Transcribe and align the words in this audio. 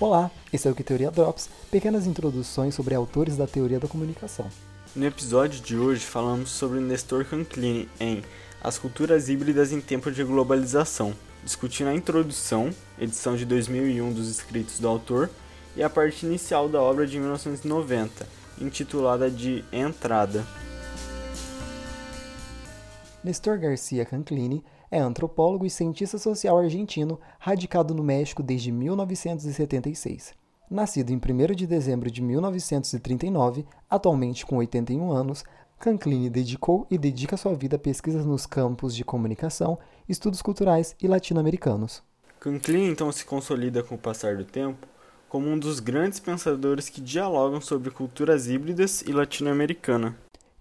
Olá, 0.00 0.28
esse 0.52 0.66
é 0.66 0.70
o 0.70 0.74
Que 0.74 0.82
Teoria 0.82 1.08
Drops, 1.08 1.48
pequenas 1.70 2.04
introduções 2.04 2.74
sobre 2.74 2.96
autores 2.96 3.36
da 3.36 3.46
teoria 3.46 3.78
da 3.78 3.86
comunicação. 3.86 4.50
No 4.94 5.06
episódio 5.06 5.62
de 5.62 5.76
hoje 5.76 6.04
falamos 6.04 6.50
sobre 6.50 6.80
Nestor 6.80 7.24
Canclini 7.24 7.88
em 8.00 8.20
As 8.60 8.76
Culturas 8.76 9.28
Híbridas 9.28 9.70
em 9.70 9.80
Tempo 9.80 10.10
de 10.10 10.24
Globalização, 10.24 11.14
discutindo 11.44 11.90
a 11.90 11.94
introdução, 11.94 12.70
edição 12.98 13.36
de 13.36 13.44
2001 13.44 14.12
dos 14.12 14.28
escritos 14.28 14.80
do 14.80 14.88
autor, 14.88 15.30
e 15.76 15.82
a 15.82 15.88
parte 15.88 16.26
inicial 16.26 16.68
da 16.68 16.82
obra 16.82 17.06
de 17.06 17.16
1990, 17.20 18.26
intitulada 18.60 19.30
de 19.30 19.64
Entrada. 19.72 20.44
Nestor 23.22 23.58
Garcia 23.58 24.04
Canclini 24.04 24.64
é 24.90 24.98
antropólogo 24.98 25.66
e 25.66 25.70
cientista 25.70 26.18
social 26.18 26.58
argentino, 26.58 27.18
radicado 27.38 27.94
no 27.94 28.02
México 28.02 28.42
desde 28.42 28.70
1976. 28.72 30.32
Nascido 30.70 31.10
em 31.10 31.16
1 31.16 31.54
de 31.54 31.66
dezembro 31.66 32.10
de 32.10 32.22
1939, 32.22 33.64
atualmente 33.88 34.46
com 34.46 34.56
81 34.56 35.12
anos, 35.12 35.44
Canclini 35.78 36.30
dedicou 36.30 36.86
e 36.90 36.96
dedica 36.96 37.36
sua 37.36 37.54
vida 37.54 37.76
a 37.76 37.78
pesquisas 37.78 38.24
nos 38.24 38.46
campos 38.46 38.94
de 38.94 39.04
comunicação, 39.04 39.78
estudos 40.08 40.40
culturais 40.40 40.96
e 41.02 41.06
latino-americanos. 41.06 42.02
Canclini 42.40 42.88
então 42.88 43.10
se 43.12 43.24
consolida 43.24 43.82
com 43.82 43.94
o 43.94 43.98
passar 43.98 44.36
do 44.36 44.44
tempo 44.44 44.86
como 45.34 45.48
um 45.48 45.58
dos 45.58 45.80
grandes 45.80 46.20
pensadores 46.20 46.88
que 46.88 47.00
dialogam 47.00 47.60
sobre 47.60 47.90
culturas 47.90 48.46
híbridas 48.46 49.02
e 49.02 49.12
latino-americana. 49.12 50.16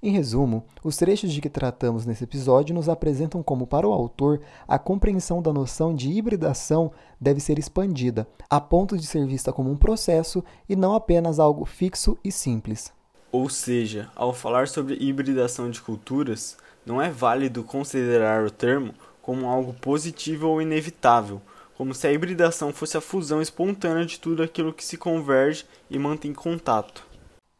Em 0.06 0.12
resumo, 0.12 0.66
os 0.84 0.98
trechos 0.98 1.32
de 1.32 1.40
que 1.40 1.50
tratamos 1.50 2.06
nesse 2.06 2.26
episódio 2.26 2.76
nos 2.76 2.90
apresentam 2.90 3.42
como, 3.42 3.66
para 3.66 3.88
o 3.88 3.94
autor, 3.94 4.42
a 4.68 4.78
compreensão 4.78 5.42
da 5.42 5.54
noção 5.54 5.96
de 5.96 6.12
hibridação 6.12 6.92
deve 7.18 7.40
ser 7.40 7.58
expandida, 7.58 8.28
a 8.50 8.60
ponto 8.60 8.98
de 8.98 9.06
ser 9.06 9.26
vista 9.26 9.54
como 9.54 9.72
um 9.72 9.78
processo 9.78 10.44
e 10.68 10.76
não 10.76 10.94
apenas 10.94 11.40
algo 11.40 11.64
fixo 11.64 12.18
e 12.22 12.34
simples. 12.34 12.92
Ou 13.32 13.48
seja, 13.48 14.10
ao 14.14 14.34
falar 14.34 14.68
sobre 14.68 14.98
hibridação 15.00 15.72
de 15.72 15.80
culturas, 15.80 16.58
não 16.86 17.02
é 17.02 17.10
válido 17.10 17.64
considerar 17.64 18.44
o 18.44 18.52
termo 18.52 18.94
como 19.22 19.48
algo 19.48 19.72
positivo 19.72 20.50
ou 20.50 20.62
inevitável, 20.62 21.42
como 21.78 21.94
se 21.94 22.06
a 22.08 22.12
hibridação 22.12 22.74
fosse 22.74 22.98
a 22.98 23.02
fusão 23.02 23.42
espontânea 23.42 24.06
de 24.06 24.20
tudo 24.20 24.44
aquilo 24.44 24.74
que 24.74 24.84
se 24.84 24.98
converge 24.98 25.64
e 25.90 25.98
mantém 25.98 26.34
contato. 26.34 27.13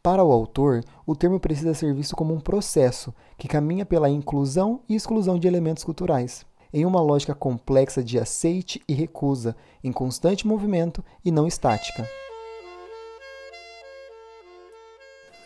Para 0.04 0.22
o 0.22 0.30
autor, 0.30 0.84
o 1.06 1.16
termo 1.16 1.40
precisa 1.40 1.72
ser 1.72 1.94
visto 1.94 2.14
como 2.14 2.34
um 2.34 2.38
processo 2.38 3.14
que 3.38 3.48
caminha 3.48 3.86
pela 3.86 4.06
inclusão 4.06 4.82
e 4.86 4.94
exclusão 4.94 5.38
de 5.38 5.48
elementos 5.48 5.82
culturais, 5.82 6.44
em 6.74 6.84
uma 6.84 7.00
lógica 7.00 7.34
complexa 7.34 8.04
de 8.04 8.18
aceite 8.18 8.82
e 8.86 8.92
recusa, 8.92 9.56
em 9.82 9.90
constante 9.90 10.46
movimento 10.46 11.02
e 11.24 11.30
não 11.30 11.46
estática. 11.46 12.06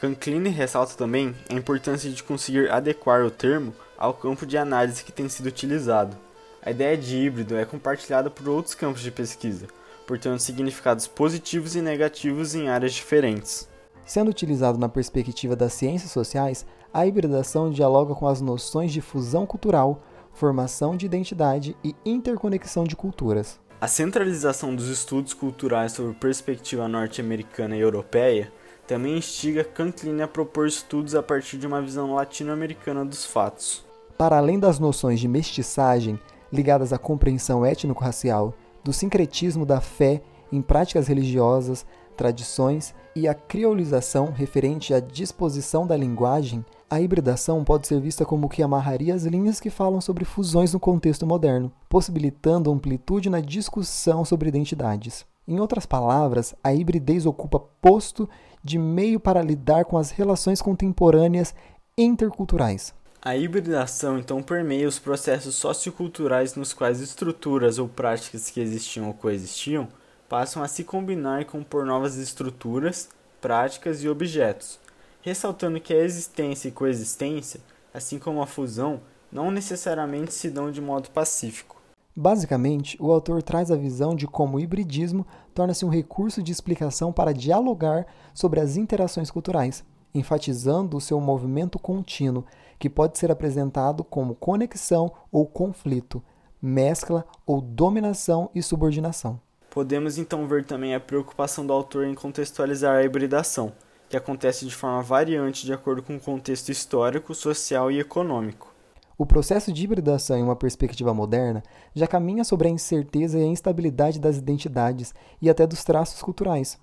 Canclini 0.00 0.48
ressalta 0.48 0.96
também 0.96 1.36
a 1.48 1.54
importância 1.54 2.10
de 2.10 2.24
conseguir 2.24 2.68
adequar 2.68 3.24
o 3.24 3.30
termo 3.30 3.72
ao 3.96 4.12
campo 4.12 4.44
de 4.44 4.58
análise 4.58 5.04
que 5.04 5.12
tem 5.12 5.28
sido 5.28 5.46
utilizado. 5.46 6.16
A 6.60 6.72
ideia 6.72 6.98
de 6.98 7.16
híbrido 7.16 7.56
é 7.56 7.64
compartilhada 7.64 8.28
por 8.28 8.48
outros 8.48 8.74
campos 8.74 9.02
de 9.02 9.12
pesquisa, 9.12 9.68
portando 10.04 10.40
significados 10.40 11.06
positivos 11.06 11.76
e 11.76 11.80
negativos 11.80 12.56
em 12.56 12.68
áreas 12.68 12.92
diferentes. 12.92 13.68
Sendo 14.08 14.30
utilizado 14.30 14.78
na 14.78 14.88
perspectiva 14.88 15.54
das 15.54 15.74
ciências 15.74 16.10
sociais, 16.10 16.64
a 16.94 17.06
hibridação 17.06 17.70
dialoga 17.70 18.14
com 18.14 18.26
as 18.26 18.40
noções 18.40 18.90
de 18.90 19.02
fusão 19.02 19.44
cultural, 19.44 20.02
formação 20.32 20.96
de 20.96 21.04
identidade 21.04 21.76
e 21.84 21.94
interconexão 22.06 22.84
de 22.84 22.96
culturas. 22.96 23.60
A 23.78 23.86
centralização 23.86 24.74
dos 24.74 24.88
estudos 24.88 25.34
culturais 25.34 25.92
sobre 25.92 26.14
perspectiva 26.14 26.88
norte-americana 26.88 27.76
e 27.76 27.80
europeia 27.80 28.50
também 28.86 29.18
instiga 29.18 29.62
Canclini 29.62 30.22
a 30.22 30.26
propor 30.26 30.66
estudos 30.66 31.14
a 31.14 31.22
partir 31.22 31.58
de 31.58 31.66
uma 31.66 31.82
visão 31.82 32.14
latino-americana 32.14 33.04
dos 33.04 33.26
fatos. 33.26 33.84
Para 34.16 34.38
além 34.38 34.58
das 34.58 34.78
noções 34.78 35.20
de 35.20 35.28
mestiçagem 35.28 36.18
ligadas 36.50 36.94
à 36.94 36.98
compreensão 36.98 37.62
étnico-racial, 37.62 38.54
do 38.82 38.90
sincretismo 38.90 39.66
da 39.66 39.82
fé 39.82 40.22
em 40.50 40.62
práticas 40.62 41.06
religiosas, 41.06 41.84
tradições 42.18 42.92
e 43.14 43.28
a 43.28 43.32
criolização 43.32 44.32
referente 44.32 44.92
à 44.92 45.00
disposição 45.00 45.86
da 45.86 45.96
linguagem, 45.96 46.64
a 46.90 47.00
hibridação 47.00 47.64
pode 47.64 47.86
ser 47.86 48.00
vista 48.00 48.24
como 48.24 48.48
que 48.48 48.62
amarraria 48.62 49.14
as 49.14 49.24
linhas 49.24 49.60
que 49.60 49.70
falam 49.70 50.00
sobre 50.00 50.24
fusões 50.24 50.72
no 50.72 50.80
contexto 50.80 51.24
moderno, 51.24 51.72
possibilitando 51.88 52.72
amplitude 52.72 53.30
na 53.30 53.40
discussão 53.40 54.24
sobre 54.24 54.48
identidades. 54.48 55.24
Em 55.46 55.60
outras 55.60 55.86
palavras, 55.86 56.54
a 56.62 56.74
hibridez 56.74 57.24
ocupa 57.24 57.60
posto 57.80 58.28
de 58.62 58.78
meio 58.78 59.20
para 59.20 59.40
lidar 59.40 59.84
com 59.84 59.96
as 59.96 60.10
relações 60.10 60.60
contemporâneas 60.60 61.54
interculturais. 61.96 62.92
A 63.22 63.36
hibridação 63.36 64.18
então 64.18 64.42
permeia 64.42 64.86
os 64.86 64.98
processos 64.98 65.54
socioculturais 65.54 66.54
nos 66.54 66.72
quais 66.72 67.00
estruturas 67.00 67.78
ou 67.78 67.88
práticas 67.88 68.50
que 68.50 68.60
existiam 68.60 69.06
ou 69.06 69.14
coexistiam 69.14 69.88
passam 70.28 70.62
a 70.62 70.68
se 70.68 70.84
combinar 70.84 71.40
e 71.40 71.44
compor 71.44 71.86
novas 71.86 72.16
estruturas, 72.16 73.08
práticas 73.40 74.02
e 74.02 74.08
objetos, 74.08 74.78
ressaltando 75.22 75.80
que 75.80 75.94
a 75.94 76.04
existência 76.04 76.68
e 76.68 76.72
coexistência, 76.72 77.60
assim 77.94 78.18
como 78.18 78.42
a 78.42 78.46
fusão, 78.46 79.00
não 79.32 79.50
necessariamente 79.50 80.32
se 80.32 80.50
dão 80.50 80.70
de 80.70 80.80
modo 80.80 81.10
pacífico. 81.10 81.76
Basicamente, 82.14 82.96
o 83.00 83.12
autor 83.12 83.42
traz 83.42 83.70
a 83.70 83.76
visão 83.76 84.14
de 84.14 84.26
como 84.26 84.56
o 84.56 84.60
hibridismo 84.60 85.24
torna-se 85.54 85.84
um 85.84 85.88
recurso 85.88 86.42
de 86.42 86.50
explicação 86.50 87.12
para 87.12 87.32
dialogar 87.32 88.06
sobre 88.34 88.58
as 88.60 88.76
interações 88.76 89.30
culturais, 89.30 89.84
enfatizando 90.12 90.96
o 90.96 91.00
seu 91.00 91.20
movimento 91.20 91.78
contínuo, 91.78 92.44
que 92.78 92.90
pode 92.90 93.18
ser 93.18 93.30
apresentado 93.30 94.02
como 94.02 94.34
conexão 94.34 95.12
ou 95.30 95.46
conflito, 95.46 96.22
mescla 96.60 97.24
ou 97.46 97.60
dominação 97.60 98.50
e 98.52 98.62
subordinação. 98.62 99.40
Podemos 99.78 100.18
então 100.18 100.44
ver 100.48 100.64
também 100.64 100.92
a 100.92 100.98
preocupação 100.98 101.64
do 101.64 101.72
autor 101.72 102.04
em 102.04 102.12
contextualizar 102.12 102.96
a 102.96 103.04
hibridação, 103.04 103.72
que 104.08 104.16
acontece 104.16 104.66
de 104.66 104.74
forma 104.74 105.00
variante 105.02 105.64
de 105.64 105.72
acordo 105.72 106.02
com 106.02 106.16
o 106.16 106.20
contexto 106.20 106.70
histórico, 106.70 107.32
social 107.32 107.88
e 107.88 108.00
econômico. 108.00 108.74
O 109.16 109.24
processo 109.24 109.72
de 109.72 109.84
hibridação 109.84 110.36
em 110.36 110.42
uma 110.42 110.56
perspectiva 110.56 111.14
moderna 111.14 111.62
já 111.94 112.08
caminha 112.08 112.42
sobre 112.42 112.66
a 112.66 112.72
incerteza 112.72 113.38
e 113.38 113.42
a 113.44 113.46
instabilidade 113.46 114.18
das 114.18 114.36
identidades 114.36 115.14
e 115.40 115.48
até 115.48 115.64
dos 115.64 115.84
traços 115.84 116.20
culturais. 116.20 116.76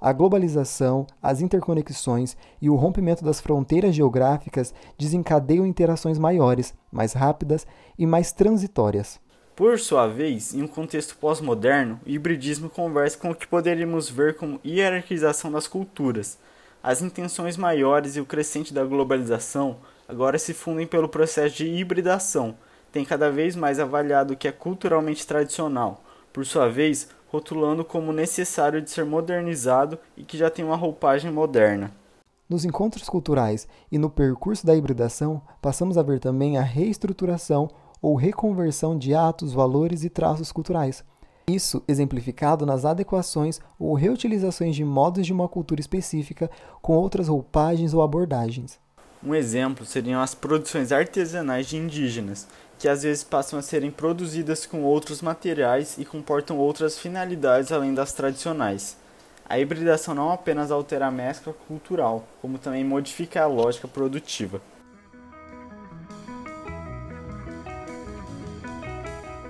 A 0.00 0.12
globalização, 0.12 1.04
as 1.20 1.40
interconexões 1.40 2.36
e 2.62 2.70
o 2.70 2.76
rompimento 2.76 3.24
das 3.24 3.40
fronteiras 3.40 3.92
geográficas 3.92 4.72
desencadeiam 4.96 5.66
interações 5.66 6.16
maiores, 6.16 6.72
mais 6.92 7.12
rápidas 7.12 7.66
e 7.98 8.06
mais 8.06 8.30
transitórias. 8.30 9.18
Por 9.56 9.78
sua 9.78 10.06
vez, 10.06 10.52
em 10.52 10.62
um 10.62 10.68
contexto 10.68 11.16
pós-moderno, 11.16 11.98
o 12.04 12.10
hibridismo 12.10 12.68
conversa 12.68 13.16
com 13.16 13.30
o 13.30 13.34
que 13.34 13.46
poderíamos 13.46 14.10
ver 14.10 14.36
como 14.36 14.60
hierarquização 14.62 15.50
das 15.50 15.66
culturas. 15.66 16.36
As 16.82 17.00
intenções 17.00 17.56
maiores 17.56 18.16
e 18.16 18.20
o 18.20 18.26
crescente 18.26 18.74
da 18.74 18.84
globalização 18.84 19.78
agora 20.06 20.38
se 20.38 20.52
fundem 20.52 20.86
pelo 20.86 21.08
processo 21.08 21.56
de 21.56 21.66
hibridação, 21.66 22.54
tem 22.92 23.02
cada 23.02 23.30
vez 23.30 23.56
mais 23.56 23.80
avaliado 23.80 24.34
o 24.34 24.36
que 24.36 24.46
é 24.46 24.52
culturalmente 24.52 25.26
tradicional, 25.26 26.04
por 26.34 26.44
sua 26.44 26.68
vez, 26.68 27.08
rotulando 27.28 27.82
como 27.82 28.12
necessário 28.12 28.82
de 28.82 28.90
ser 28.90 29.06
modernizado 29.06 29.98
e 30.18 30.22
que 30.22 30.36
já 30.36 30.50
tem 30.50 30.66
uma 30.66 30.76
roupagem 30.76 31.32
moderna. 31.32 31.90
Nos 32.46 32.66
encontros 32.66 33.08
culturais 33.08 33.66
e 33.90 33.96
no 33.96 34.10
percurso 34.10 34.66
da 34.66 34.76
hibridação, 34.76 35.40
passamos 35.62 35.96
a 35.96 36.02
ver 36.02 36.20
também 36.20 36.58
a 36.58 36.62
reestruturação 36.62 37.70
ou 38.00 38.14
reconversão 38.14 38.98
de 38.98 39.14
atos, 39.14 39.52
valores 39.52 40.04
e 40.04 40.10
traços 40.10 40.52
culturais. 40.52 41.04
Isso 41.48 41.82
exemplificado 41.86 42.66
nas 42.66 42.84
adequações 42.84 43.60
ou 43.78 43.94
reutilizações 43.94 44.74
de 44.74 44.84
modos 44.84 45.24
de 45.24 45.32
uma 45.32 45.48
cultura 45.48 45.80
específica 45.80 46.50
com 46.82 46.94
outras 46.94 47.28
roupagens 47.28 47.94
ou 47.94 48.02
abordagens. 48.02 48.80
Um 49.24 49.34
exemplo 49.34 49.86
seriam 49.86 50.20
as 50.20 50.34
produções 50.34 50.92
artesanais 50.92 51.66
de 51.66 51.76
indígenas, 51.76 52.48
que 52.78 52.88
às 52.88 53.02
vezes 53.02 53.24
passam 53.24 53.58
a 53.58 53.62
serem 53.62 53.90
produzidas 53.90 54.66
com 54.66 54.82
outros 54.82 55.22
materiais 55.22 55.96
e 55.98 56.04
comportam 56.04 56.58
outras 56.58 56.98
finalidades 56.98 57.72
além 57.72 57.94
das 57.94 58.12
tradicionais. 58.12 58.96
A 59.48 59.58
hibridação 59.58 60.14
não 60.14 60.32
apenas 60.32 60.72
altera 60.72 61.06
a 61.06 61.10
mescla 61.10 61.54
cultural, 61.68 62.24
como 62.42 62.58
também 62.58 62.84
modifica 62.84 63.42
a 63.42 63.46
lógica 63.46 63.86
produtiva. 63.86 64.60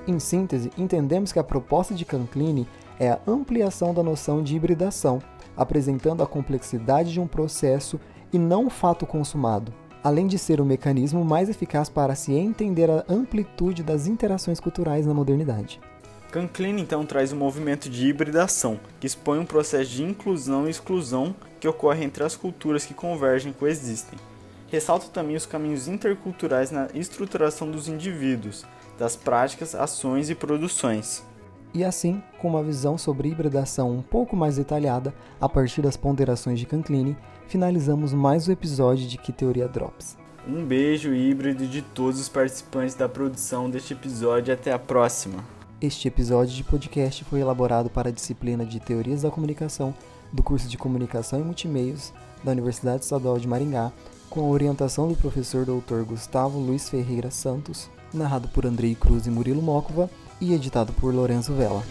Em 0.07 0.21
síntese, 0.21 0.71
entendemos 0.79 1.33
que 1.33 1.39
a 1.39 1.45
proposta 1.45 1.93
de 1.93 2.05
Canclini 2.05 2.69
é 2.99 3.11
a 3.11 3.19
ampliação 3.27 3.93
da 3.93 4.03
noção 4.03 4.41
de 4.41 4.55
hibridação, 4.55 5.21
apresentando 5.57 6.23
a 6.23 6.27
complexidade 6.27 7.13
de 7.13 7.21
um 7.21 7.27
processo 7.27 7.99
e 8.33 8.39
não 8.39 8.67
um 8.67 8.71
fato 8.71 9.05
consumado, 9.05 9.75
além 10.05 10.29
de 10.29 10.39
ser 10.39 10.61
o 10.61 10.65
mecanismo 10.65 11.25
mais 11.25 11.49
eficaz 11.49 11.89
para 11.89 12.15
se 12.15 12.33
entender 12.33 12.89
a 12.89 13.05
amplitude 13.09 13.83
das 13.83 14.07
interações 14.07 14.61
culturais 14.61 15.07
na 15.07 15.15
modernidade. 15.15 15.81
Canclini 16.31 16.83
então 16.83 17.05
traz 17.05 17.33
o 17.33 17.35
um 17.35 17.39
movimento 17.39 17.89
de 17.89 18.07
hibridação, 18.07 18.79
que 19.01 19.07
expõe 19.07 19.41
um 19.41 19.47
processo 19.47 19.91
de 19.91 20.05
inclusão 20.05 20.67
e 20.67 20.71
exclusão 20.71 21.35
que 21.59 21.67
ocorre 21.67 22.05
entre 22.05 22.23
as 22.23 22.37
culturas 22.37 22.87
que 22.87 22.95
convergem 22.95 23.51
e 23.51 23.55
coexistem. 23.55 24.19
Ressalta 24.69 25.07
também 25.09 25.37
os 25.37 25.47
caminhos 25.47 25.89
interculturais 25.89 26.71
na 26.71 26.89
estruturação 26.95 27.71
dos 27.71 27.89
indivíduos, 27.89 28.65
das 28.99 29.17
práticas, 29.17 29.75
ações 29.75 30.31
e 30.31 30.35
produções. 30.35 31.23
E 31.75 31.85
assim, 31.85 32.23
com 32.39 32.49
uma 32.49 32.63
visão 32.63 32.97
sobre 32.97 33.29
hibridação 33.29 33.91
um 33.91 34.03
pouco 34.03 34.35
mais 34.35 34.57
detalhada, 34.57 35.15
a 35.41 35.49
partir 35.49 35.83
das 35.83 35.97
ponderações 35.97 36.59
de 36.59 36.67
Canclini, 36.67 37.17
finalizamos 37.49 38.13
mais 38.15 38.49
um 38.49 38.53
episódio 38.53 39.07
de 39.07 39.19
Que 39.19 39.33
Teoria 39.33 39.69
Drops. 39.69 40.17
Um 40.49 40.65
beijo 40.65 41.13
híbrido 41.13 41.67
de 41.67 41.83
todos 41.83 42.21
os 42.21 42.29
participantes 42.29 42.95
da 42.95 43.09
produção 43.09 43.69
deste 43.69 43.93
episódio 43.93 44.53
e 44.53 44.55
até 44.55 44.73
a 44.73 44.79
próxima. 44.79 45.45
Este 45.81 46.09
episódio 46.09 46.55
de 46.55 46.65
podcast 46.65 47.25
foi 47.25 47.41
elaborado 47.41 47.91
para 47.91 48.09
a 48.09 48.13
disciplina 48.13 48.65
de 48.65 48.81
Teorias 48.81 49.23
da 49.23 49.31
Comunicação 49.31 49.95
do 50.33 50.43
curso 50.43 50.69
de 50.69 50.79
Comunicação 50.79 51.41
e 51.41 51.43
Multimeios 51.43 52.13
da 52.43 52.53
Universidade 52.53 53.05
Estadual 53.05 53.39
de 53.39 53.49
Maringá, 53.49 53.93
com 54.31 54.41
a 54.41 54.49
orientação 54.49 55.09
do 55.09 55.17
professor 55.17 55.65
Dr. 55.65 56.03
Gustavo 56.07 56.59
Luiz 56.59 56.89
Ferreira 56.89 57.31
Santos, 57.31 57.91
narrado 58.13 58.49
por 58.49 58.67
Andrei 58.67 58.95
Cruz 58.95 59.27
e 59.27 59.31
Murilo 59.31 59.63
Mócova 59.63 60.11
e 60.41 60.53
editado 60.53 60.93
por 60.93 61.15
Lorenzo 61.15 61.55
Vela. 61.55 61.83